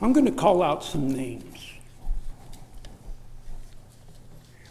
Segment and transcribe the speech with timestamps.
[0.00, 1.44] I'm going to call out some names.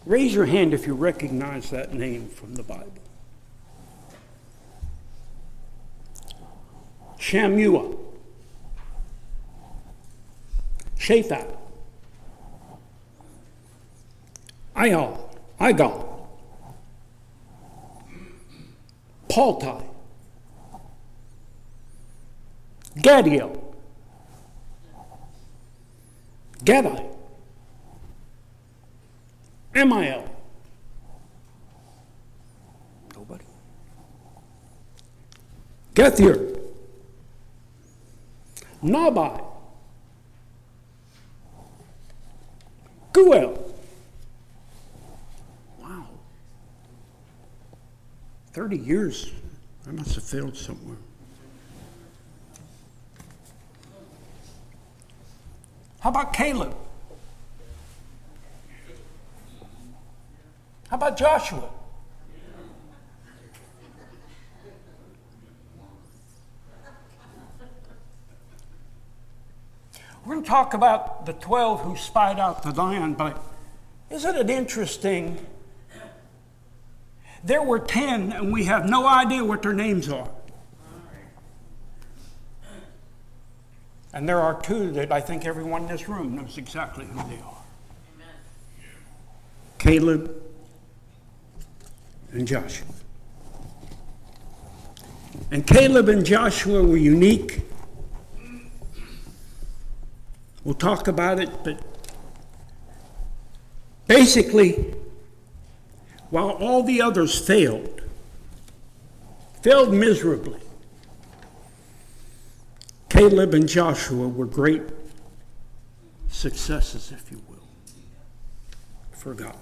[0.06, 2.94] Raise your hand if you recognize that name from the Bible.
[7.20, 7.98] Shammua,
[10.98, 11.58] Shaphat,
[14.78, 15.18] Ial,
[15.60, 16.26] Igal,
[19.28, 19.84] Paltai,
[22.98, 23.67] Gaddiel.
[26.68, 27.02] Gaddi,
[29.74, 30.28] Ammiel.
[33.16, 33.46] Nobody.
[35.96, 36.60] Gethier.
[38.84, 39.42] Nabai.
[43.14, 43.72] Geuel.
[45.82, 46.06] Wow.
[48.52, 49.32] 30 years.
[49.88, 50.98] I must have failed somewhere.
[56.08, 56.74] How about Caleb?
[60.88, 61.70] How about Joshua?
[70.26, 73.44] We're going to talk about the 12 who spied out the lion, but
[74.10, 75.46] isn't it interesting?
[77.44, 80.30] There were 10, and we have no idea what their names are.
[84.18, 87.36] And there are two that I think everyone in this room knows exactly who they
[87.40, 87.62] are
[88.16, 88.34] Amen.
[89.78, 90.42] Caleb
[92.32, 92.88] and Joshua.
[95.52, 97.62] And Caleb and Joshua were unique.
[100.64, 101.80] We'll talk about it, but
[104.08, 104.96] basically,
[106.32, 108.02] while all the others failed,
[109.62, 110.60] failed miserably,
[113.10, 114.82] Caleb and Joshua were great
[116.30, 117.58] successes, if you will,
[119.14, 119.56] for God.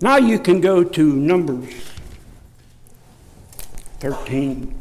[0.00, 1.74] Now you can go to Numbers
[3.98, 4.74] 13.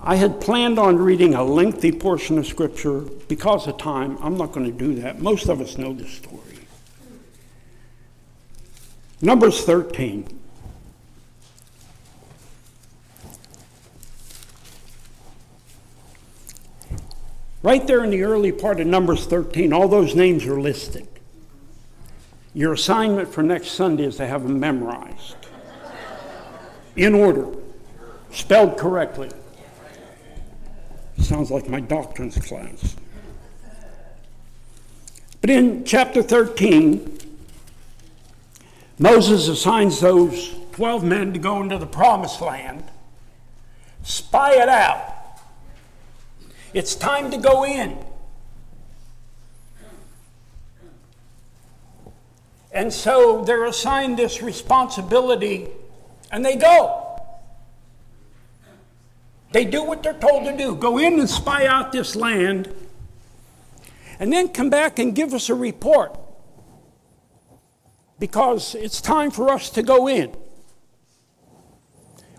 [0.00, 2.98] I had planned on reading a lengthy portion of Scripture
[3.28, 4.18] because of time.
[4.20, 5.20] I'm not going to do that.
[5.22, 6.40] Most of us know this story.
[9.22, 10.40] Numbers 13.
[17.64, 21.08] Right there in the early part of Numbers 13, all those names are listed.
[22.52, 25.36] Your assignment for next Sunday is to have them memorized
[26.94, 27.46] in order,
[28.30, 29.30] spelled correctly.
[31.18, 32.96] Sounds like my doctrines class.
[35.40, 37.16] But in chapter 13,
[38.98, 42.84] Moses assigns those 12 men to go into the promised land,
[44.02, 45.13] spy it out.
[46.74, 47.96] It's time to go in.
[52.72, 55.68] And so they're assigned this responsibility
[56.32, 57.00] and they go.
[59.52, 62.74] They do what they're told to do go in and spy out this land,
[64.18, 66.18] and then come back and give us a report
[68.18, 70.34] because it's time for us to go in.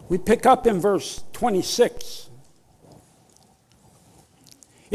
[0.09, 2.24] We pick up in verse 26.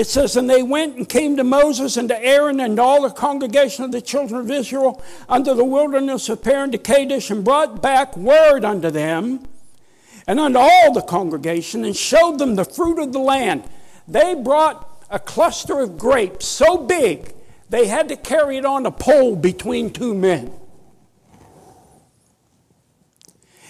[0.01, 3.03] It says, And they went and came to Moses and to Aaron and to all
[3.03, 7.45] the congregation of the children of Israel unto the wilderness of Paran to Kadesh and
[7.45, 9.43] brought back word unto them
[10.27, 13.63] and unto all the congregation and showed them the fruit of the land.
[14.09, 17.35] They brought a cluster of grapes so big
[17.69, 20.51] they had to carry it on a pole between two men.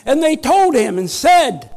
[0.07, 1.71] And they told him and said,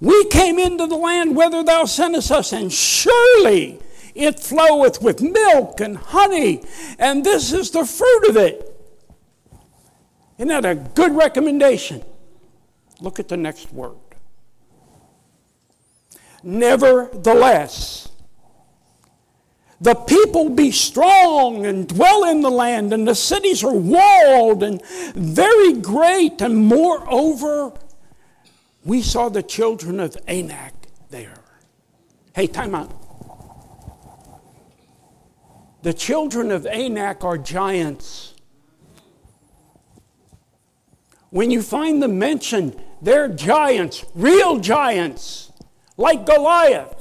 [0.00, 3.78] We came into the land whither thou sentest us, and surely
[4.14, 6.62] it floweth with milk and honey,
[6.98, 8.66] and this is the fruit of it.
[10.38, 12.02] Isn't that a good recommendation?
[13.00, 13.96] Look at the next word.
[16.42, 18.08] Nevertheless,
[19.82, 24.82] the people be strong and dwell in the land, and the cities are walled and
[25.14, 26.40] very great.
[26.42, 27.72] And moreover,
[28.84, 30.72] we saw the children of Anak
[31.10, 31.38] there.
[32.34, 32.92] Hey, time out.
[35.82, 38.34] The children of Anak are giants.
[41.30, 45.52] When you find them mentioned, they're giants, real giants,
[45.96, 46.96] like Goliath.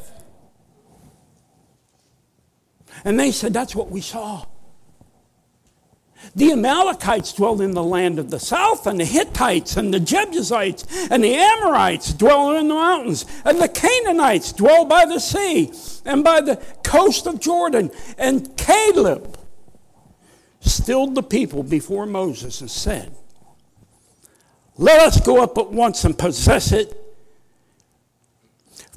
[3.04, 4.46] And they said, That's what we saw.
[6.36, 10.86] The Amalekites dwell in the land of the south, and the Hittites, and the Jebusites,
[11.10, 15.72] and the Amorites dwell in the mountains, and the Canaanites dwell by the sea
[16.06, 17.90] and by the coast of Jordan.
[18.18, 19.38] And Caleb
[20.60, 23.12] stilled the people before Moses and said,
[24.78, 26.96] Let us go up at once and possess it,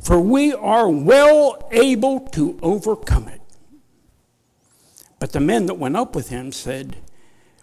[0.02, 3.40] for we are well able to overcome it.
[5.18, 6.96] But the men that went up with him said,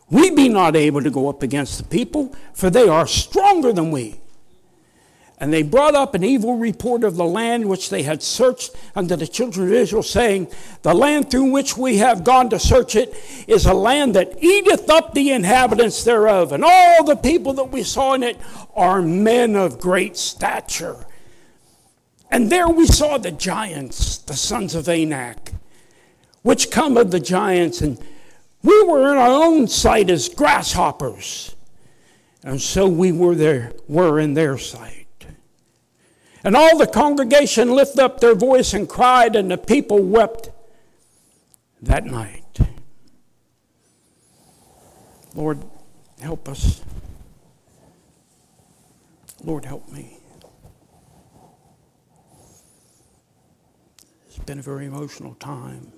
[0.10, 3.92] we be not able to go up against the people, for they are stronger than
[3.92, 4.20] we.
[5.42, 9.16] And they brought up an evil report of the land which they had searched unto
[9.16, 10.52] the children of Israel, saying,
[10.82, 13.14] The land through which we have gone to search it
[13.48, 17.84] is a land that eateth up the inhabitants thereof, and all the people that we
[17.84, 18.38] saw in it
[18.76, 21.06] are men of great stature.
[22.32, 25.52] And there we saw the giants, the sons of Anak,
[26.42, 27.98] which come of the giants, and
[28.62, 31.56] we were in our own sight as grasshoppers,
[32.44, 34.96] and so we were, there, were in their sight.
[36.44, 40.50] And all the congregation lifted up their voice and cried, and the people wept
[41.82, 42.44] that night.
[45.36, 45.60] Lord,
[46.22, 46.82] help us.
[49.44, 50.18] Lord, help me.
[54.28, 55.92] It's been a very emotional time.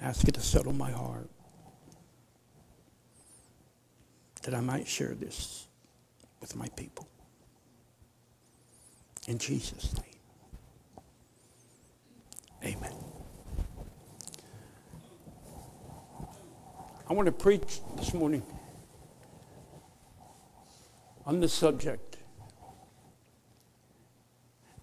[0.00, 1.28] I ask you to settle my heart
[4.42, 5.66] that I might share this
[6.40, 7.08] with my people.
[9.26, 10.04] In Jesus' name.
[12.76, 12.92] Amen.
[17.08, 18.42] I want to preach this morning
[21.24, 22.16] on the subject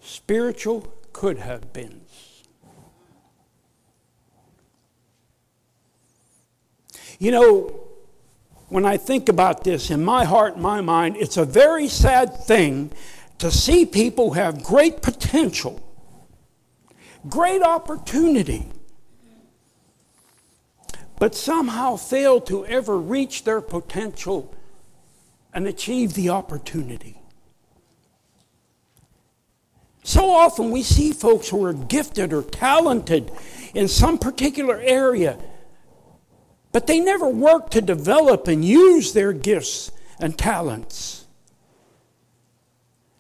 [0.01, 2.32] spiritual could have beens.
[7.23, 7.79] You know,
[8.67, 12.91] when I think about this in my heart, my mind, it's a very sad thing
[13.37, 15.79] to see people who have great potential,
[17.29, 18.65] great opportunity,
[21.17, 24.53] but somehow fail to ever reach their potential
[25.53, 27.21] and achieve the opportunity.
[30.03, 33.31] So often we see folks who are gifted or talented
[33.73, 35.37] in some particular area
[36.73, 41.25] but they never work to develop and use their gifts and talents.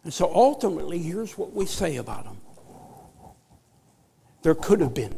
[0.03, 2.37] And so ultimately, here's what we say about them
[4.41, 5.17] there could have been.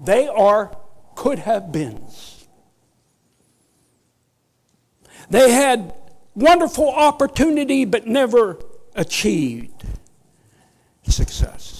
[0.00, 0.76] They are
[1.14, 2.46] could have beens.
[5.30, 5.94] They had
[6.34, 8.58] wonderful opportunity but never
[8.96, 9.84] achieved
[11.04, 11.71] success.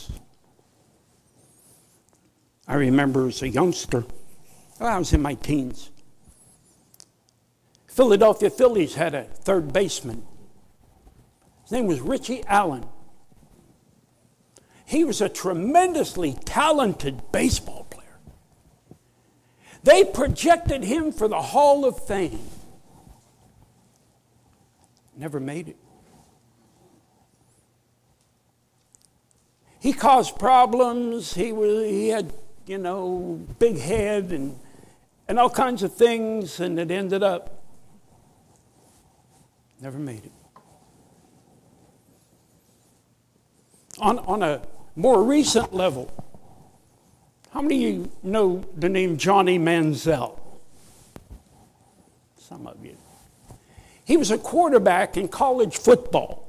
[2.67, 4.05] I remember as a youngster,
[4.79, 5.91] well, I was in my teens.
[7.89, 10.23] Philadelphia Phillies had a third baseman.
[11.65, 12.87] His name was Richie Allen.
[14.87, 18.07] He was a tremendously talented baseball player.
[19.83, 22.41] They projected him for the Hall of Fame.
[25.17, 25.77] Never made it.
[29.81, 31.35] He caused problems.
[31.35, 32.33] He, was, he had
[32.67, 34.57] you know, big head and,
[35.29, 37.63] and all kinds of things, and it ended up
[39.81, 40.33] never made it.
[43.99, 44.63] On, on a
[44.95, 46.13] more recent level,
[47.53, 50.39] how many of you know the name Johnny Manziel?
[52.39, 52.97] Some of you.
[54.05, 56.49] He was a quarterback in college football.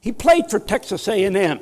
[0.00, 1.60] He played for Texas A&M.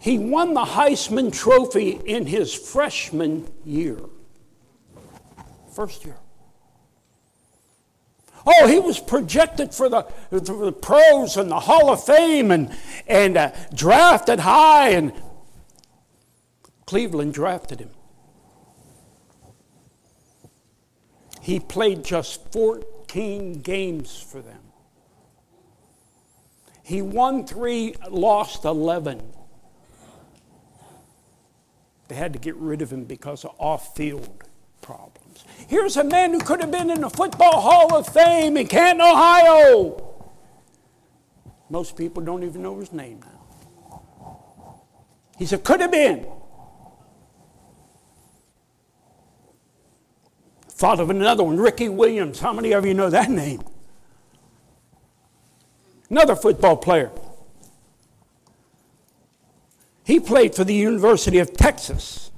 [0.00, 3.98] He won the Heisman Trophy in his freshman year.
[5.72, 6.16] First year.
[8.46, 12.70] Oh, he was projected for the, for the pros and the Hall of Fame and,
[13.06, 15.12] and uh, drafted high, and
[16.86, 17.90] Cleveland drafted him.
[21.42, 24.60] He played just 14 games for them.
[26.82, 29.20] He won three, lost 11.
[32.08, 34.28] They had to get rid of him because of off field
[34.80, 35.44] problems.
[35.68, 39.02] Here's a man who could have been in the Football Hall of Fame in Canton,
[39.02, 40.28] Ohio.
[41.70, 44.02] Most people don't even know his name now.
[45.36, 46.26] He said, could have been.
[50.70, 52.40] Thought of another one, Ricky Williams.
[52.40, 53.60] How many of you know that name?
[56.08, 57.10] Another football player.
[60.08, 62.30] He played for the University of Texas.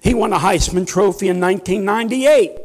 [0.00, 2.58] He won a Heisman Trophy in 1998.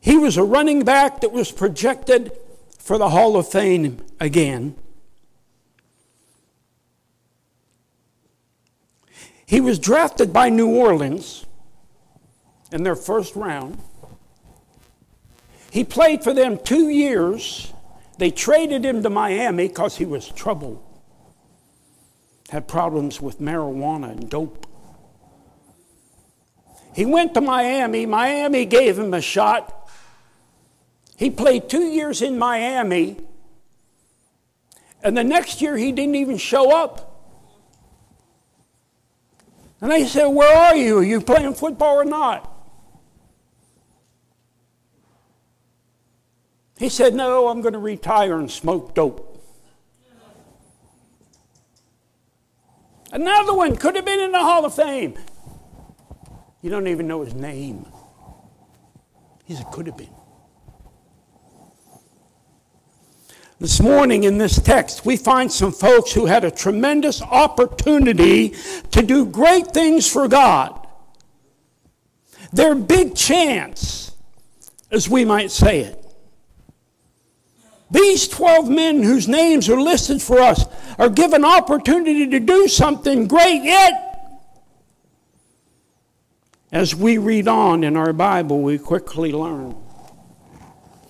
[0.00, 2.30] He was a running back that was projected
[2.78, 4.76] for the Hall of Fame again.
[9.44, 11.46] He was drafted by New Orleans
[12.70, 13.82] in their first round.
[15.76, 17.70] He played for them two years.
[18.16, 20.82] They traded him to Miami because he was trouble,
[22.48, 24.66] had problems with marijuana and dope.
[26.94, 28.06] He went to Miami.
[28.06, 29.90] Miami gave him a shot.
[31.18, 33.18] He played two years in Miami,
[35.02, 37.22] and the next year he didn't even show up.
[39.82, 41.00] And they said, Where are you?
[41.00, 42.54] Are you playing football or not?
[46.78, 49.32] He said, No, I'm going to retire and smoke dope.
[53.12, 55.16] Another one could have been in the Hall of Fame.
[56.60, 57.86] You don't even know his name.
[59.44, 60.10] He said, Could have been.
[63.58, 68.50] This morning in this text, we find some folks who had a tremendous opportunity
[68.90, 70.86] to do great things for God.
[72.52, 74.14] Their big chance,
[74.90, 76.05] as we might say it.
[77.90, 80.64] These 12 men whose names are listed for us
[80.98, 84.02] are given opportunity to do something great, yet,
[86.72, 89.76] as we read on in our Bible, we quickly learn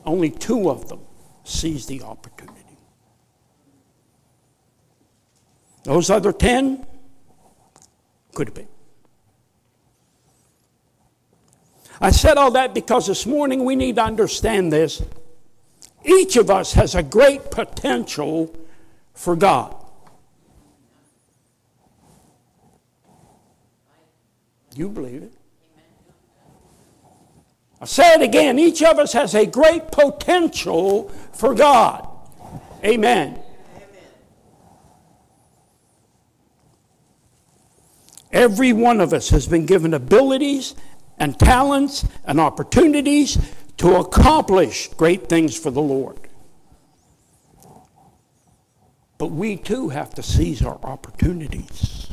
[0.04, 1.00] only two of them
[1.45, 2.52] seize the opportunity.
[5.85, 6.85] Those other 10
[8.35, 8.68] could have been.
[12.00, 15.00] I said all that because this morning we need to understand this.
[16.06, 18.54] Each of us has a great potential
[19.12, 19.75] for God.
[24.75, 25.32] You believe it.
[27.80, 32.06] I say it again each of us has a great potential for God.
[32.84, 33.40] Amen.
[38.32, 40.75] Every one of us has been given abilities
[41.18, 43.38] and talents and opportunities
[43.78, 46.16] to accomplish great things for the Lord.
[49.18, 52.09] But we too have to seize our opportunities.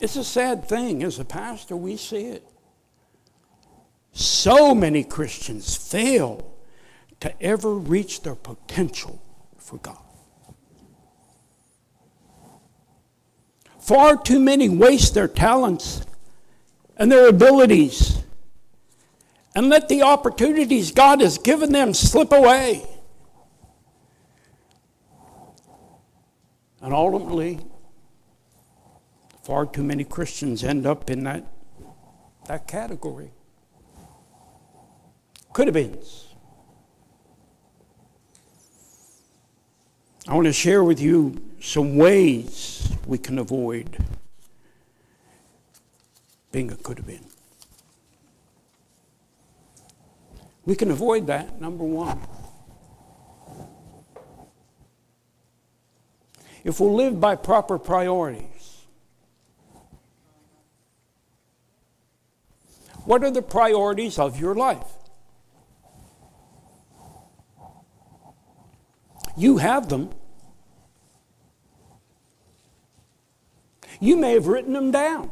[0.00, 1.02] It's a sad thing.
[1.02, 2.44] As a pastor, we see it.
[4.12, 6.50] So many Christians fail
[7.20, 9.22] to ever reach their potential
[9.58, 9.98] for God.
[13.80, 16.02] Far too many waste their talents
[16.98, 18.20] and their abilities
[19.54, 22.84] and let the opportunities God has given them slip away.
[26.80, 27.58] And ultimately,
[29.42, 31.44] far too many Christians end up in that,
[32.46, 33.30] that category.
[35.52, 35.98] Could have been.
[40.28, 43.96] I want to share with you some ways we can avoid
[46.52, 47.24] Binga could have been.
[50.64, 52.20] We can avoid that, number one.
[56.64, 58.84] If we'll live by proper priorities,
[63.04, 64.86] what are the priorities of your life?
[69.36, 70.10] You have them.
[74.00, 75.30] You may have written them down.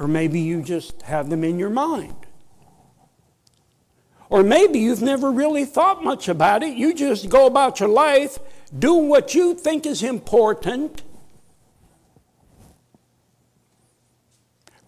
[0.00, 2.14] Or maybe you just have them in your mind.
[4.30, 6.74] Or maybe you've never really thought much about it.
[6.74, 8.38] You just go about your life
[8.76, 11.02] doing what you think is important,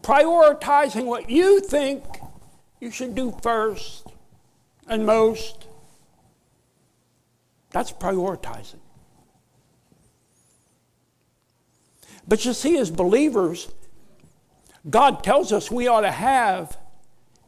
[0.02, 2.02] prioritizing what you think
[2.80, 4.06] you should do first
[4.88, 5.66] and most.
[7.70, 8.80] That's prioritizing.
[12.26, 13.68] But you see, as believers,
[14.88, 16.76] God tells us we ought to have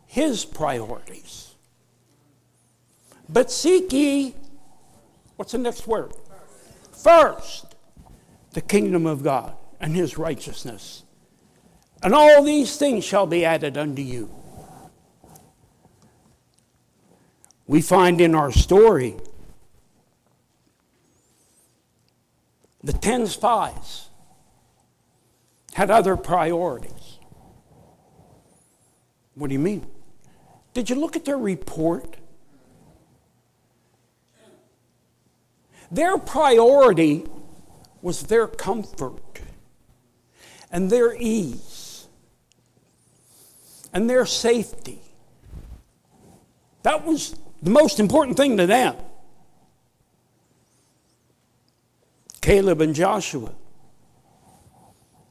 [0.07, 1.55] His priorities.
[3.29, 4.35] But seek ye,
[5.37, 6.13] what's the next word?
[6.93, 7.75] First,
[8.53, 11.03] the kingdom of God and His righteousness.
[12.03, 14.31] And all these things shall be added unto you.
[17.67, 19.17] We find in our story
[22.85, 24.09] the ten spies
[25.73, 27.04] had other priorities.
[29.35, 29.87] What do you mean?
[30.73, 32.17] Did you look at their report?
[35.91, 37.25] Their priority
[38.03, 39.21] was their comfort
[40.71, 42.07] and their ease
[43.93, 44.99] and their safety.
[46.83, 48.97] That was the most important thing to them.
[52.41, 53.53] Caleb and Joshua,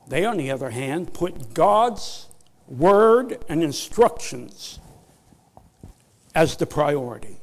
[0.08, 2.28] they, on the other hand, put God's
[2.67, 4.79] word and instructions
[6.36, 7.38] as the priority.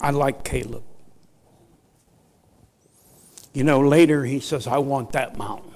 [0.00, 0.82] I like Caleb.
[3.52, 5.70] You know, later he says, I want that mountain.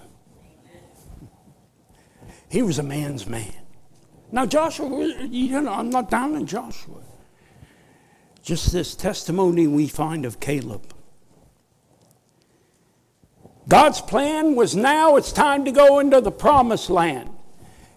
[2.51, 3.53] He was a man's man.
[4.33, 7.03] Now, Joshua, you know, I'm not down in Joshua.
[8.43, 10.93] Just this testimony we find of Caleb
[13.69, 17.31] God's plan was now it's time to go into the promised land.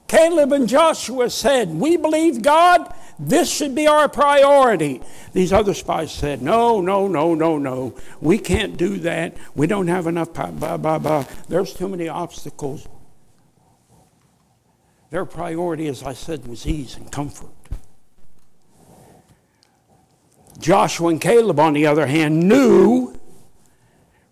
[0.07, 5.01] Caleb and Joshua said, We believe God, this should be our priority.
[5.31, 7.95] These other spies said, No, no, no, no, no.
[8.19, 9.37] We can't do that.
[9.55, 10.33] We don't have enough.
[10.33, 10.51] Power.
[10.51, 11.25] Blah, blah, blah.
[11.47, 12.85] There's too many obstacles.
[15.11, 17.51] Their priority, as I said, was ease and comfort.
[20.59, 23.17] Joshua and Caleb, on the other hand, knew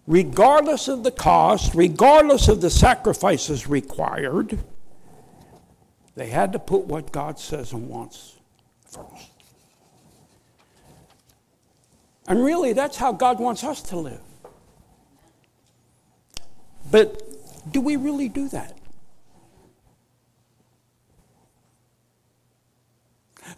[0.09, 4.57] regardless of the cost, regardless of the sacrifices required,
[6.15, 8.35] they had to put what God says and wants
[8.87, 9.29] first.
[12.27, 14.21] And really, that's how God wants us to live.
[16.89, 18.75] But do we really do that?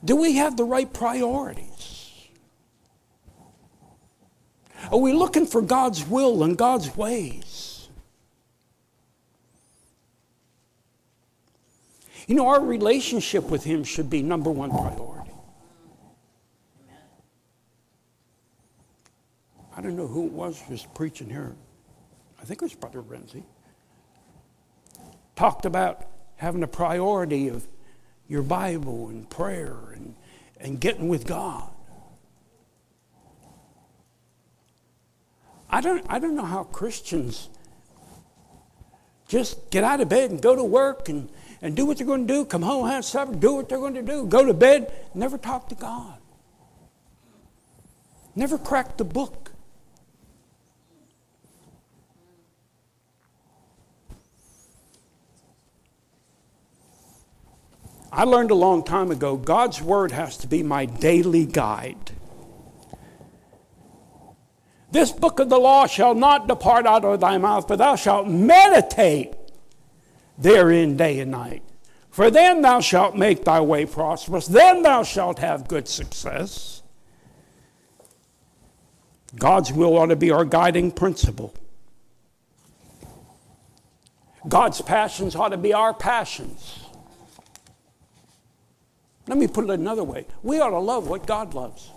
[0.03, 2.00] Do we have the right priorities?
[4.89, 7.89] Are we looking for God's will and God's ways?
[12.27, 15.31] You know, our relationship with Him should be number one priority.
[19.75, 21.55] I don't know who it was who was preaching here.
[22.41, 23.43] I think it was Brother Renzi.
[25.35, 26.05] Talked about
[26.37, 27.67] having a priority of
[28.27, 30.15] your Bible and prayer and,
[30.59, 31.70] and getting with God.
[35.71, 37.49] I don't, I don't know how Christians
[39.27, 41.29] just get out of bed and go to work and,
[41.61, 43.93] and do what they're going to do, come home, have supper, do what they're going
[43.93, 46.17] to do, go to bed, never talk to God,
[48.35, 49.47] never crack the book.
[58.11, 62.11] I learned a long time ago God's Word has to be my daily guide.
[64.91, 68.27] This book of the law shall not depart out of thy mouth, but thou shalt
[68.27, 69.33] meditate
[70.37, 71.63] therein day and night.
[72.09, 76.81] For then thou shalt make thy way prosperous, then thou shalt have good success.
[79.37, 81.53] God's will ought to be our guiding principle.
[84.45, 86.79] God's passions ought to be our passions.
[89.29, 91.91] Let me put it another way we ought to love what God loves.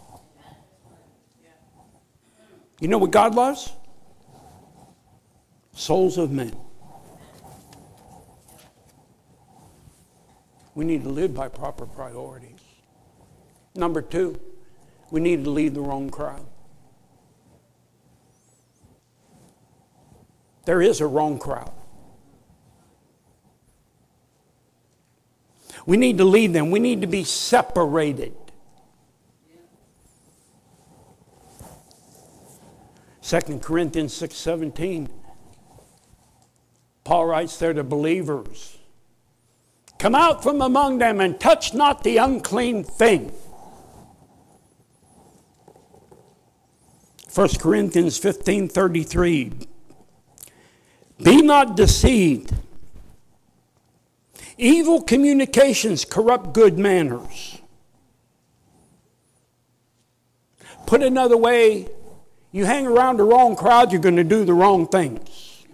[2.85, 3.73] You know what God loves?
[5.73, 6.55] Souls of men.
[10.75, 12.59] We need to live by proper priorities.
[13.75, 14.39] Number two,
[15.11, 16.45] we need to lead the wrong crowd.
[20.67, 21.73] There is a wrong crowd.
[25.87, 26.71] We need to lead them.
[26.71, 28.35] We need to be separated.
[33.25, 35.09] 2 Corinthians 6:17
[37.05, 38.77] Paul writes there to believers
[39.99, 43.33] Come out from among them and touch not the unclean thing
[47.35, 49.67] 1 Corinthians 15:33
[51.23, 52.55] Be not deceived
[54.59, 57.59] Evil communications corrupt good manners
[60.85, 61.89] Put another way
[62.55, 65.65] you hang around the wrong crowd, you're going to do the wrong things.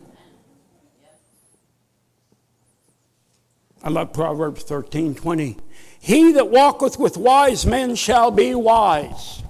[3.84, 5.58] I love Proverbs 13 20.
[6.00, 9.42] He that walketh with wise men shall be wise,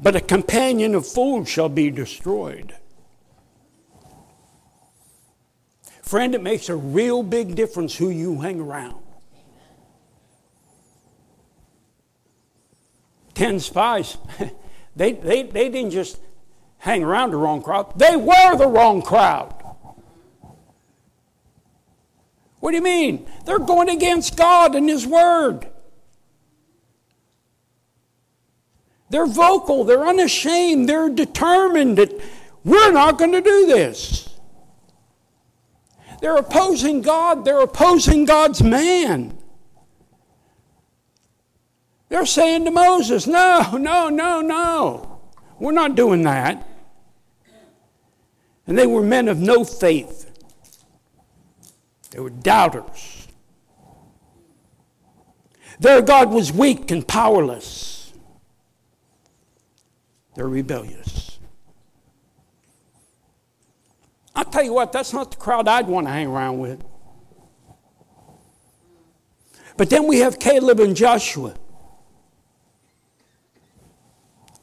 [0.00, 2.74] but a companion of fools shall be destroyed.
[6.02, 8.98] Friend, it makes a real big difference who you hang around.
[13.34, 14.18] Ten spies.
[14.98, 16.18] They, they, they didn't just
[16.78, 19.54] hang around the wrong crowd, they were the wrong crowd.
[22.58, 23.26] What do you mean?
[23.46, 25.68] They're going against God and His Word.
[29.10, 32.12] They're vocal, they're unashamed, they're determined that
[32.64, 34.28] we're not going to do this.
[36.20, 39.37] They're opposing God, they're opposing God's man.
[42.08, 45.20] They're saying to Moses, No, no, no, no.
[45.58, 46.66] We're not doing that.
[48.66, 50.30] And they were men of no faith,
[52.10, 53.14] they were doubters.
[55.80, 58.12] Their God was weak and powerless.
[60.34, 61.38] They're rebellious.
[64.34, 66.82] i tell you what, that's not the crowd I'd want to hang around with.
[69.76, 71.54] But then we have Caleb and Joshua.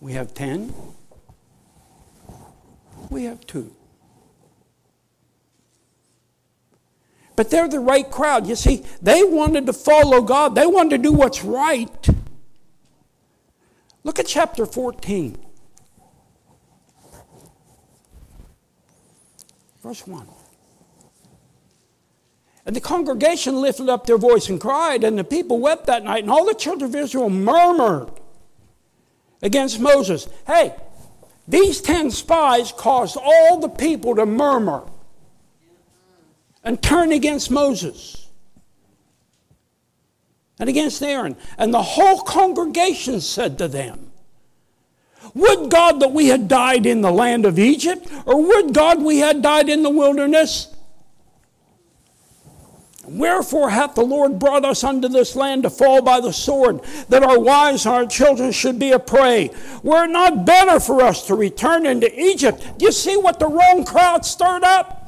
[0.05, 0.71] We have 10.
[3.09, 3.75] We have two.
[7.35, 8.45] But they're the right crowd.
[8.45, 11.89] You see, they wanted to follow God, they wanted to do what's right.
[14.03, 15.43] Look at chapter 14,
[19.81, 20.27] verse 1.
[22.67, 26.21] And the congregation lifted up their voice and cried, and the people wept that night,
[26.21, 28.11] and all the children of Israel murmured
[29.41, 30.27] against Moses.
[30.47, 30.75] Hey,
[31.47, 34.87] these ten spies caused all the people to murmur
[36.63, 38.27] and turn against Moses
[40.59, 41.35] and against Aaron.
[41.57, 44.11] And the whole congregation said to them,
[45.35, 49.19] Would God that we had died in the land of Egypt, or would God we
[49.19, 50.74] had died in the wilderness?
[53.07, 57.23] Wherefore hath the Lord brought us unto this land to fall by the sword, that
[57.23, 59.51] our wives and our children should be a prey?
[59.83, 62.63] Were it not better for us to return into Egypt?
[62.77, 65.01] Do you see what the wrong crowd stirred up?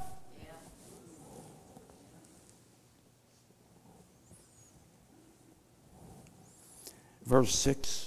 [7.26, 8.07] Verse 6.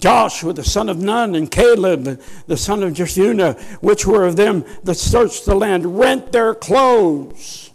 [0.00, 4.64] Joshua the son of Nun and Caleb the son of Jephunneh, which were of them
[4.84, 7.70] that searched the land, rent their clothes.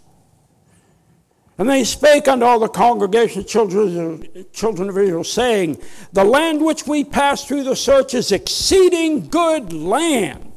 [1.56, 5.78] And they spake unto all the congregation of children of Israel, saying,
[6.12, 10.50] The land which we pass through the search is exceeding good land.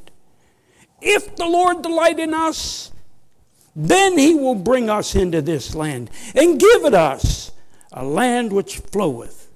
[0.99, 2.91] If the Lord delight in us,
[3.75, 7.51] then he will bring us into this land and give it us
[7.91, 9.49] a land which floweth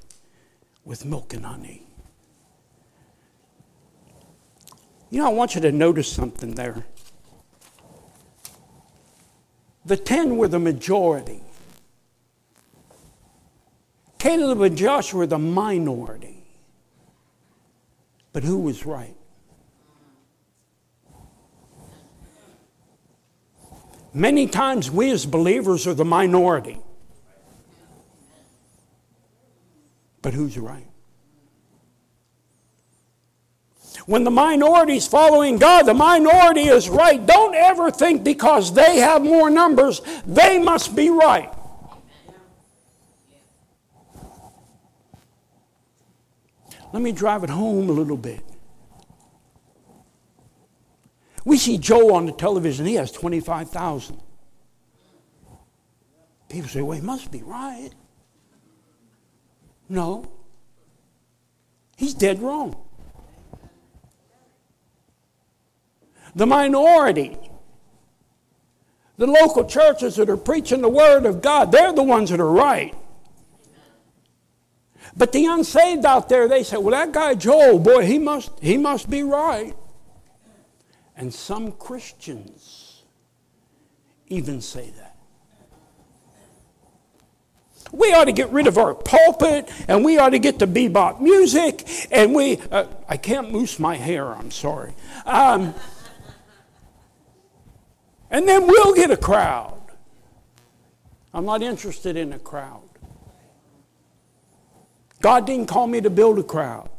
[0.86, 1.88] with milk and honey.
[5.12, 6.86] You know, I want you to notice something there.
[9.86, 11.42] The 10 were the majority.
[14.20, 16.46] Caleb and Joshua were the minority.
[18.32, 19.16] But who was right?
[24.14, 26.80] Many times we as believers are the minority.
[30.22, 30.88] But who's right?
[34.12, 37.26] When the minority is following God, the minority is right.
[37.26, 41.50] Don't ever think because they have more numbers, they must be right.
[46.92, 48.42] Let me drive it home a little bit.
[51.46, 54.20] We see Joe on the television, he has 25,000.
[56.50, 57.92] People say, well, he must be right.
[59.88, 60.30] No,
[61.96, 62.81] he's dead wrong.
[66.36, 67.38] the minority,
[69.18, 72.52] the local churches that are preaching the Word of God, they're the ones that are
[72.52, 72.96] right.
[75.16, 78.78] But the unsaved out there, they say, well, that guy Joel, boy, he must, he
[78.78, 79.76] must be right.
[81.18, 83.04] And some Christians
[84.28, 85.10] even say that.
[87.92, 91.20] We ought to get rid of our pulpit and we ought to get the bebop
[91.20, 94.94] music and we, uh, I can't loose my hair, I'm sorry.
[95.26, 95.76] Um,
[98.32, 99.76] and then we'll get a crowd.
[101.34, 102.82] I'm not interested in a crowd.
[105.22, 106.90] God didn't call me to build a crowd.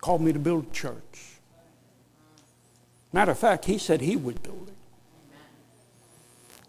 [0.00, 1.38] called me to build a church.
[3.12, 4.74] Matter of fact, he said he would build it.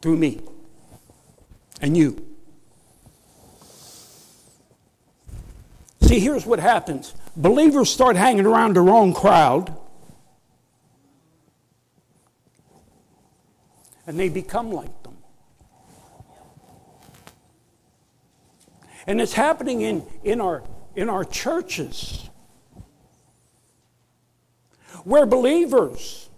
[0.01, 0.41] Through me.
[1.81, 2.25] And you.
[6.01, 7.13] See, here's what happens.
[7.35, 9.75] Believers start hanging around the wrong crowd
[14.07, 15.17] and they become like them.
[19.07, 20.63] And it's happening in, in, our,
[20.95, 22.29] in our churches
[25.03, 26.29] where believers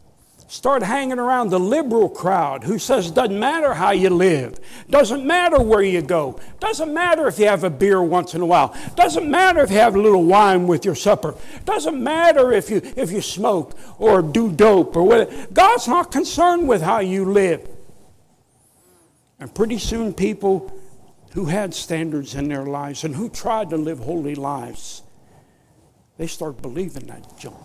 [0.50, 4.58] Start hanging around the liberal crowd who says it doesn't matter how you live,
[4.90, 8.46] doesn't matter where you go, doesn't matter if you have a beer once in a
[8.46, 12.70] while, doesn't matter if you have a little wine with your supper, doesn't matter if
[12.70, 15.48] you if you smoke or do dope or whatever.
[15.52, 17.68] God's not concerned with how you live.
[19.42, 20.72] And pretty soon people
[21.34, 25.02] who had standards in their lives and who tried to live holy lives,
[26.18, 27.58] they start believing that junk.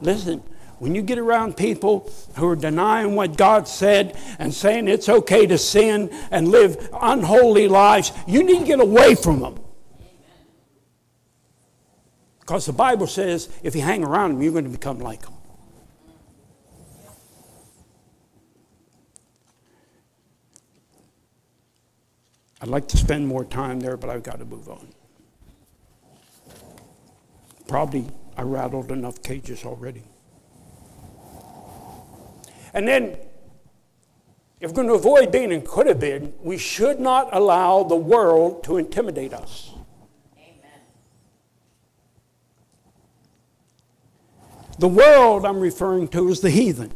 [0.00, 0.42] Listen,
[0.78, 5.46] when you get around people who are denying what God said and saying it's okay
[5.46, 9.56] to sin and live unholy lives, you need to get away from them.
[12.40, 15.32] Because the Bible says if you hang around them, you're going to become like them.
[22.60, 24.88] I'd like to spend more time there, but I've got to move on.
[27.68, 28.06] Probably
[28.38, 30.04] I rattled enough cages already.
[32.72, 33.18] And then,
[34.60, 37.96] if we're going to avoid being and could have been, we should not allow the
[37.96, 39.72] world to intimidate us.
[40.36, 40.78] Amen.
[44.78, 46.92] The world I'm referring to is the heathen.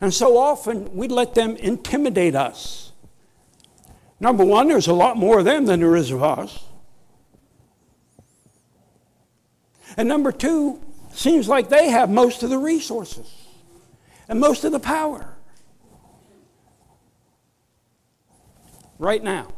[0.00, 2.92] And so often we let them intimidate us.
[4.20, 6.64] Number one, there's a lot more of them than there is of us.
[9.96, 10.80] And number two,
[11.12, 13.30] seems like they have most of the resources
[14.28, 15.34] and most of the power
[18.98, 19.48] right now.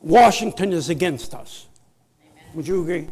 [0.00, 1.66] Washington is against us.
[2.54, 3.08] Would you agree?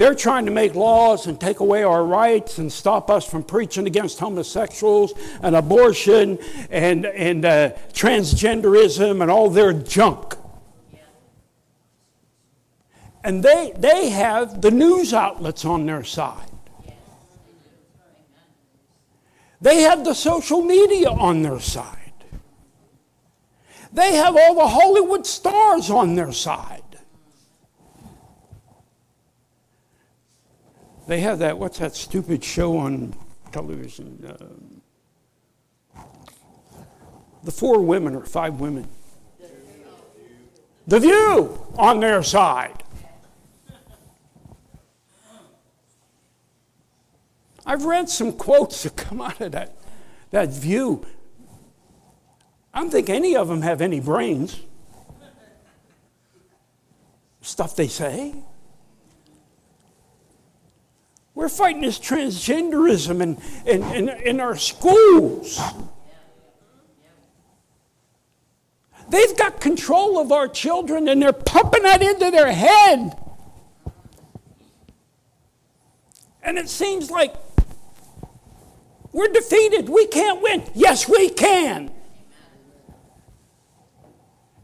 [0.00, 3.86] They're trying to make laws and take away our rights and stop us from preaching
[3.86, 6.38] against homosexuals and abortion
[6.70, 10.36] and, and uh, transgenderism and all their junk.
[13.24, 16.48] And they, they have the news outlets on their side.
[19.60, 21.96] They have the social media on their side.
[23.92, 26.84] They have all the Hollywood stars on their side.
[31.10, 33.12] They have that, what's that stupid show on
[33.50, 34.24] television?
[34.24, 36.00] Uh,
[37.42, 38.86] the four women or five women.
[40.86, 42.84] The view on their side.
[47.66, 49.74] I've read some quotes that come out of that,
[50.30, 51.04] that view.
[52.72, 54.60] I don't think any of them have any brains.
[57.42, 58.32] Stuff they say.
[61.40, 65.58] We're fighting this transgenderism in, in, in, in our schools.
[69.08, 73.14] They've got control of our children and they're pumping that into their head.
[76.42, 77.32] And it seems like
[79.10, 79.88] we're defeated.
[79.88, 80.62] We can't win.
[80.74, 81.90] Yes, we can.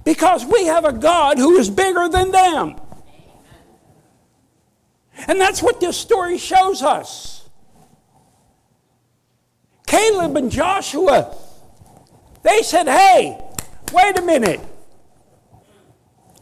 [0.05, 2.77] Because we have a God who is bigger than them.
[5.27, 7.49] And that's what this story shows us.
[9.87, 11.37] Caleb and Joshua,
[12.43, 13.41] they said, hey,
[13.93, 14.61] wait a minute.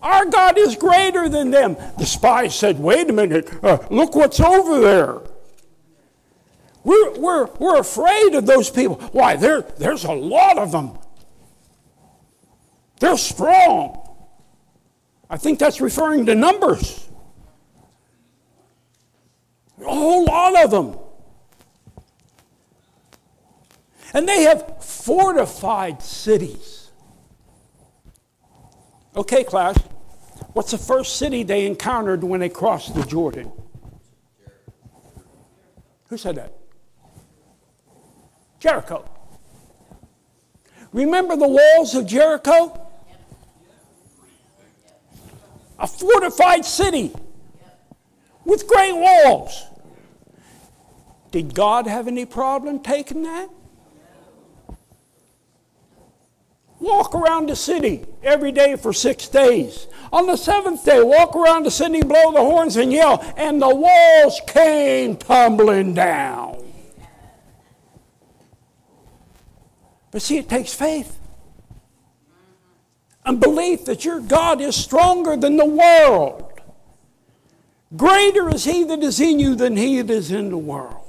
[0.02, 1.76] Our God is greater than them.
[1.98, 5.18] The spies said, wait a minute, uh, look what's over there.
[6.84, 8.96] We're, we're, we're afraid of those people.
[9.12, 10.98] Why, there, there's a lot of them.
[13.00, 13.98] They're strong.
[15.30, 17.03] I think that's referring to numbers.
[19.86, 20.96] A whole lot of them.
[24.14, 26.90] And they have fortified cities.
[29.16, 29.76] Okay, class,
[30.54, 33.52] what's the first city they encountered when they crossed the Jordan?
[36.08, 36.52] Who said that?
[38.60, 39.08] Jericho.
[40.92, 42.80] Remember the walls of Jericho?
[45.78, 47.12] A fortified city
[48.46, 49.64] with great walls.
[51.34, 53.48] Did God have any problem taking that?
[56.78, 59.88] Walk around the city every day for six days.
[60.12, 63.74] On the seventh day, walk around the city, blow the horns, and yell, and the
[63.74, 66.62] walls came tumbling down.
[70.12, 71.18] But see, it takes faith
[73.24, 76.52] and belief that your God is stronger than the world.
[77.96, 81.00] Greater is He that is in you than He that is in the world.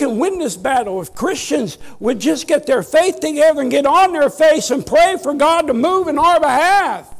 [0.00, 4.14] can win this battle if Christians would just get their faith together and get on
[4.14, 7.14] their face and pray for God to move in our behalf.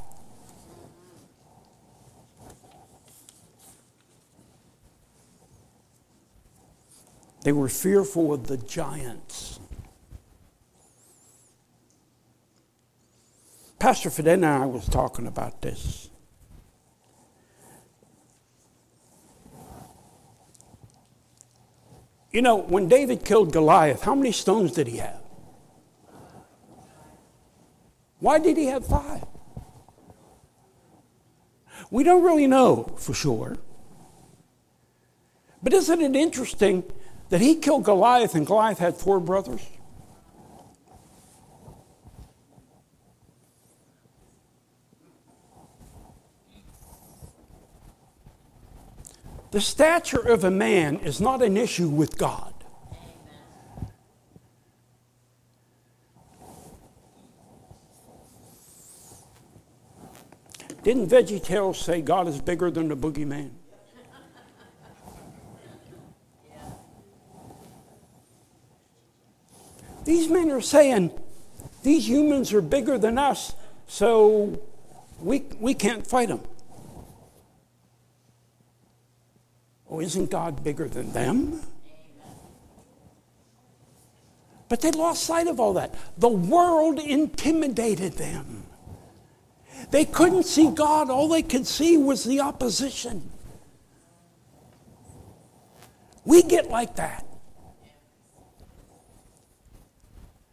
[7.44, 9.60] They were fearful of the giants.
[13.78, 16.09] Pastor Fidena and I was talking about this.
[22.32, 25.20] You know, when David killed Goliath, how many stones did he have?
[28.20, 29.24] Why did he have five?
[31.90, 33.56] We don't really know for sure.
[35.62, 36.84] But isn't it interesting
[37.30, 39.62] that he killed Goliath and Goliath had four brothers?
[49.50, 52.54] The stature of a man is not an issue with God.
[60.84, 63.50] Didn't VeggieTales say God is bigger than the boogeyman?
[70.04, 71.10] These men are saying,
[71.82, 73.52] these humans are bigger than us,
[73.86, 74.58] so
[75.20, 76.40] we, we can't fight them.
[80.00, 81.60] isn't God bigger than them?
[84.68, 85.94] But they lost sight of all that.
[86.18, 88.64] The world intimidated them.
[89.90, 93.28] They couldn't see God, all they could see was the opposition.
[96.24, 97.26] We get like that.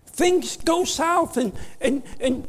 [0.07, 2.47] Things go south, and, and, and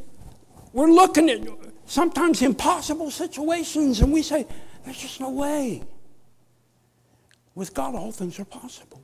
[0.72, 1.46] we're looking at
[1.84, 4.46] sometimes impossible situations, and we say,
[4.84, 5.82] There's just no way.
[7.58, 9.02] With God, all things are possible.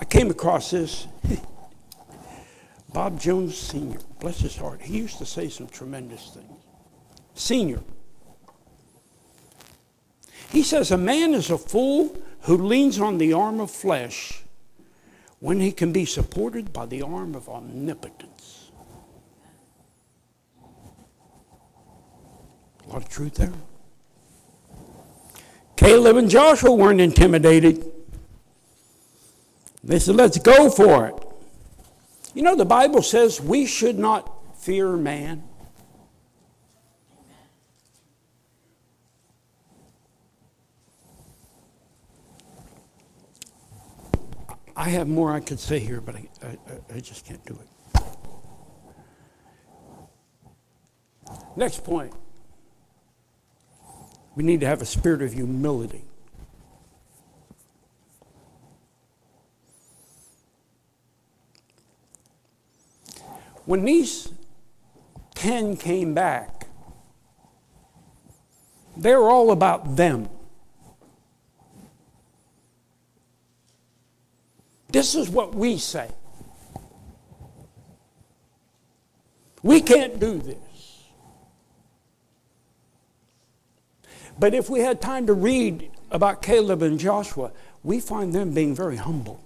[0.00, 1.06] I came across this.
[2.94, 6.58] Bob Jones Sr., bless his heart, he used to say some tremendous things.
[7.34, 7.82] Sr.
[10.50, 14.42] He says, A man is a fool who leans on the arm of flesh
[15.40, 18.33] when he can be supported by the arm of omnipotence.
[22.94, 23.52] lot of truth there.
[25.74, 27.84] Caleb and Joshua weren't intimidated.
[29.82, 31.14] They said, let's go for it.
[32.34, 35.42] You know, the Bible says we should not fear man.
[44.76, 46.58] I have more I could say here, but I, I,
[46.96, 47.56] I, just can't do
[47.94, 48.00] it.
[51.56, 52.12] Next point
[54.36, 56.04] we need to have a spirit of humility.
[63.64, 64.28] When these
[65.34, 66.66] ten came back,
[68.96, 70.28] they were all about them.
[74.90, 76.08] This is what we say.
[79.62, 80.58] We can't do this.
[84.38, 88.74] But if we had time to read about Caleb and Joshua, we find them being
[88.74, 89.40] very humble.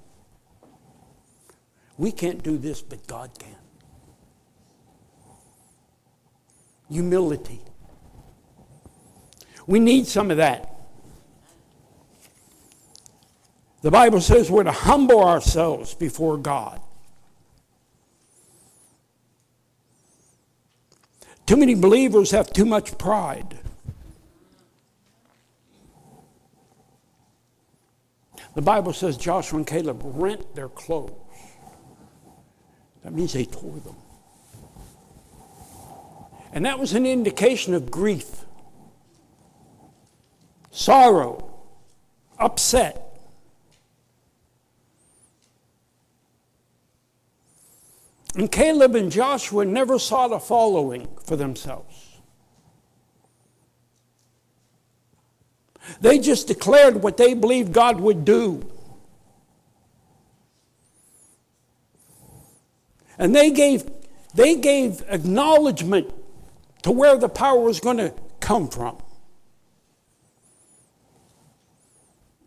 [1.97, 3.57] We can't do this, but God can.
[6.91, 7.61] Humility.
[9.67, 10.75] We need some of that.
[13.83, 16.81] The Bible says we're to humble ourselves before God.
[21.47, 23.59] Too many believers have too much pride.
[28.59, 31.13] The Bible says Joshua and Caleb rent their clothes.
[33.05, 33.95] That means they tore them.
[36.53, 38.45] And that was an indication of grief,
[40.73, 41.49] sorrow,
[42.37, 43.21] upset.
[48.35, 51.98] And Caleb and Joshua never sought a following for themselves.
[56.01, 58.63] They just declared what they believed God would do.
[63.19, 63.89] And they gave,
[64.35, 66.13] they gave acknowledgement
[66.83, 68.99] to where the power was going to come from,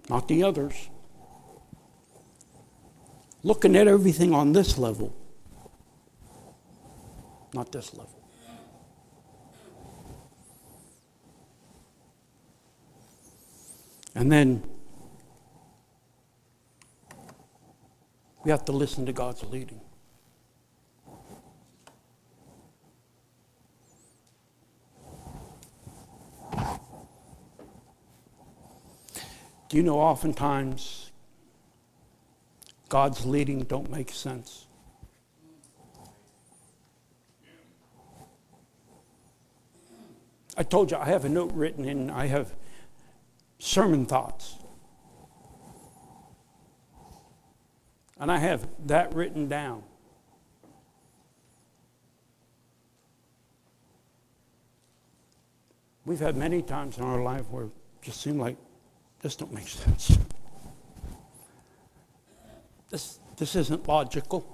[0.10, 0.74] not the others.
[3.44, 5.14] Looking at everything on this level,
[7.54, 8.21] not this level.
[14.16, 14.64] And then
[18.44, 19.80] we have to listen to God's leading.
[29.70, 31.12] Do you know oftentimes
[32.90, 34.66] God's leading don't make sense?
[40.58, 42.54] I told you I have a note written and I have
[43.62, 44.56] sermon thoughts.
[48.20, 49.84] And I have that written down.
[56.06, 58.58] We've had many times in our life where it just seemed like
[59.22, 60.18] this don't make sense.
[62.90, 64.46] This, this isn't logical.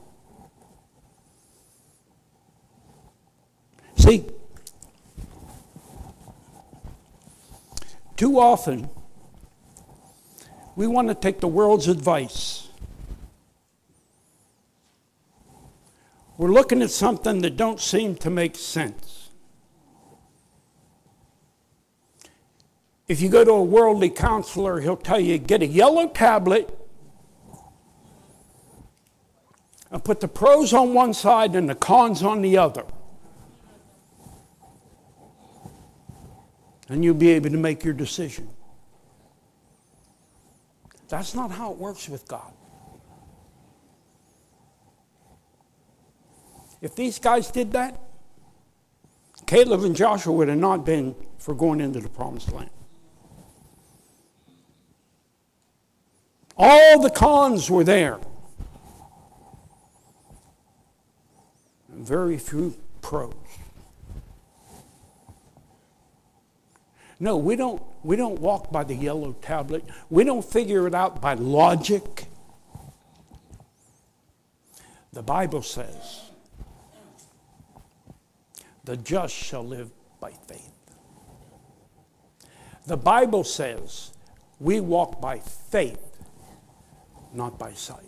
[3.96, 4.26] See,
[8.16, 8.90] too often
[10.78, 12.68] we want to take the world's advice.
[16.38, 19.32] We're looking at something that don't seem to make sense.
[23.08, 26.70] If you go to a worldly counselor, he'll tell you get a yellow tablet
[29.90, 32.84] and put the pros on one side and the cons on the other.
[36.88, 38.48] And you'll be able to make your decision.
[41.10, 42.52] That's not how it works with God.
[46.82, 48.00] If these guys did that,
[49.46, 52.70] Caleb and Joshua would have not been for going into the promised land.
[56.58, 58.20] All the cons were there.
[61.90, 63.34] Very few pros.
[67.20, 69.84] No, we don't, we don't walk by the yellow tablet.
[70.10, 72.26] We don't figure it out by logic.
[75.14, 76.22] The Bible says,
[78.84, 79.90] the just shall live
[80.20, 80.72] by faith.
[82.86, 84.14] The Bible says,
[84.60, 86.00] we walk by faith,
[87.34, 88.07] not by sight.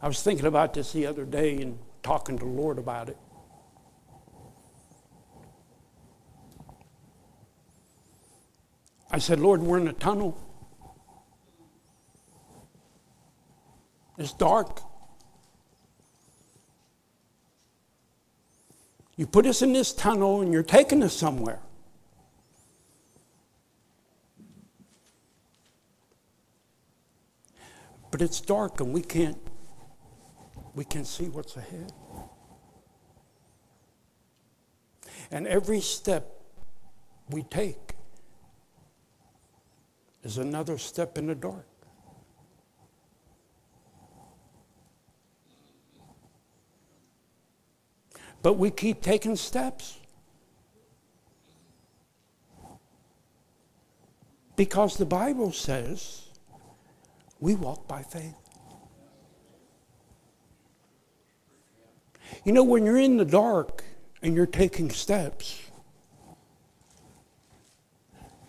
[0.00, 3.16] I was thinking about this the other day and talking to the Lord about it.
[9.10, 10.36] I said, Lord, we're in a tunnel.
[14.18, 14.80] It's dark.
[19.16, 21.60] You put us in this tunnel and you're taking us somewhere.
[28.12, 29.38] But it's dark and we can't
[30.78, 31.92] we can see what's ahead.
[35.32, 36.40] And every step
[37.30, 37.94] we take
[40.22, 41.66] is another step in the dark.
[48.40, 49.98] But we keep taking steps.
[54.54, 56.22] Because the Bible says
[57.40, 58.36] we walk by faith.
[62.44, 63.82] You know, when you're in the dark
[64.22, 65.60] and you're taking steps,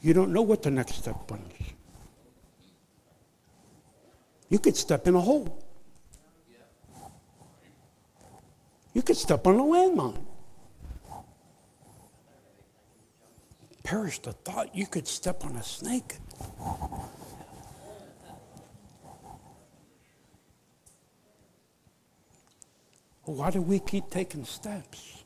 [0.02, 1.38] you don't know what the next step is.
[4.50, 5.64] You could step in a hole.
[8.94, 10.26] You could step on a landmine.
[13.84, 16.14] Perish the thought you could step on a snake.
[23.36, 25.24] Why do we keep taking steps?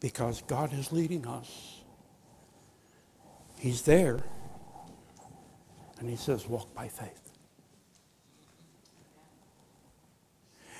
[0.00, 1.80] Because God is leading us.
[3.58, 4.18] He's there.
[6.00, 7.32] And He says, walk by faith.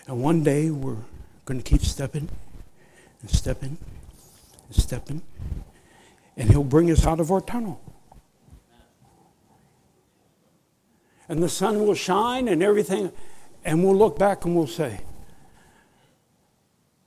[0.08, 0.96] And one day we're
[1.44, 2.30] going to keep stepping
[3.20, 3.76] and stepping
[4.68, 5.20] and stepping.
[6.38, 7.78] And He'll bring us out of our tunnel.
[11.32, 13.10] and the sun will shine and everything.
[13.64, 15.00] And we'll look back and we'll say,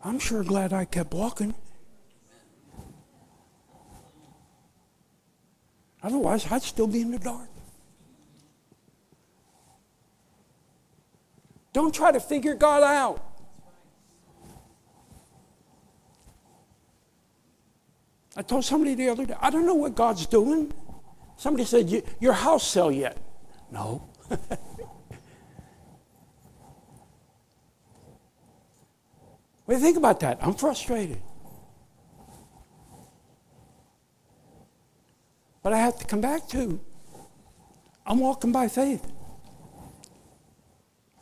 [0.04, 1.54] I'm sure glad I kept walking.
[6.02, 7.48] Otherwise, I'd still be in the dark.
[11.74, 13.24] Don't try to figure God out.
[18.36, 20.74] I told somebody the other day, I don't know what God's doing.
[21.38, 23.20] Somebody said, Your house sell yet?
[23.72, 24.40] No what
[29.68, 30.38] do you think about that?
[30.42, 31.22] I'm frustrated.
[35.64, 36.80] But I have to come back to
[38.06, 39.12] I'm walking by faith.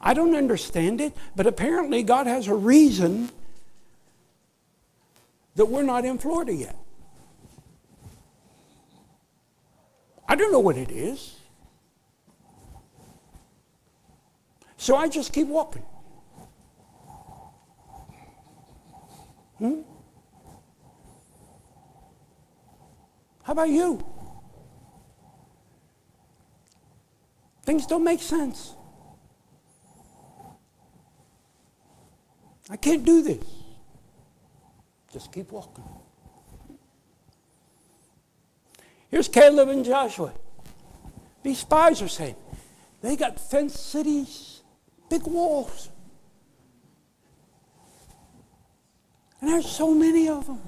[0.01, 3.29] I don't understand it, but apparently God has a reason
[5.55, 6.75] that we're not in Florida yet.
[10.27, 11.32] I don't know what it is.
[14.85, 15.81] So I just keep walking.
[19.57, 19.79] Hmm?
[23.43, 24.03] How about you?
[27.63, 28.73] Things don't make sense.
[32.69, 33.41] I can't do this.
[35.13, 35.85] Just keep walking.
[39.09, 40.33] Here's Caleb and Joshua.
[41.41, 42.35] These spies are saying,
[43.01, 44.52] they got fenced cities
[45.09, 45.89] big walls.
[49.41, 50.61] And there's so many of them.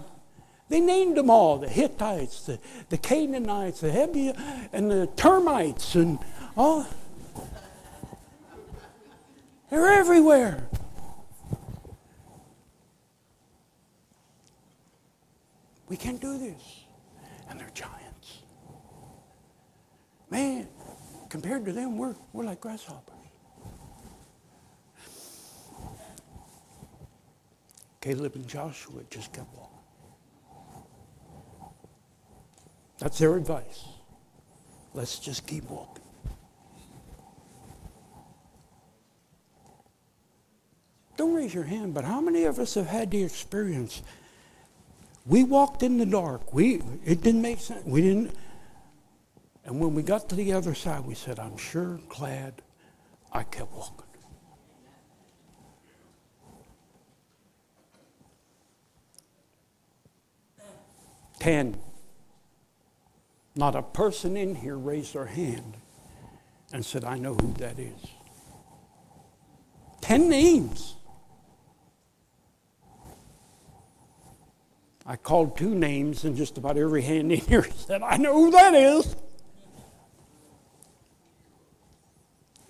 [0.68, 2.60] They named them all the Hittites, the,
[2.90, 4.38] the Canaanites, the Hebiah,
[4.74, 6.20] and the termites, and
[6.58, 6.86] all.
[9.70, 10.68] They're everywhere.
[15.88, 16.80] We can not do this.
[17.50, 18.40] And they're giants.
[20.32, 20.68] Man,
[21.30, 23.15] compared to them, we're, we're like grasshoppers.
[28.06, 30.84] Caleb and Joshua just kept walking.
[33.00, 33.84] That's their advice.
[34.94, 36.04] Let's just keep walking.
[41.18, 44.04] Don't raise your hand, but how many of us have had the experience?
[45.26, 46.54] We walked in the dark.
[46.54, 47.84] We it didn't make sense.
[47.88, 48.36] We didn't
[49.66, 52.62] and when we got to the other side, we said, I'm sure glad
[53.32, 54.05] I kept walking.
[61.46, 61.78] 10.
[63.56, 65.76] Not a person in here raised their hand
[66.74, 67.94] and said, I know who that is.
[70.02, 70.96] 10 names.
[75.06, 78.50] I called two names, and just about every hand in here said, I know who
[78.50, 79.16] that is.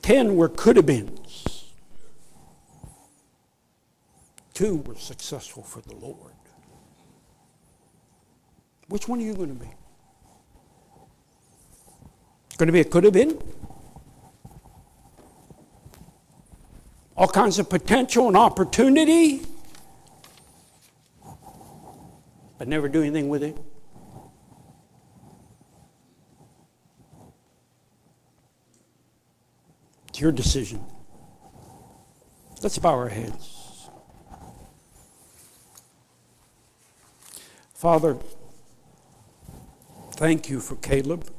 [0.02, 1.68] Ten were could have beens,
[4.54, 6.34] two were successful for the Lord.
[8.88, 9.70] Which one are you going to be?
[12.58, 13.38] Going to be a could have been?
[17.18, 19.42] All kinds of potential and opportunity,
[22.58, 23.58] but never do anything with it.
[30.10, 30.82] It's your decision.
[32.62, 33.90] Let's bow our heads.
[37.74, 38.18] Father,
[40.16, 41.35] Thank you for Caleb.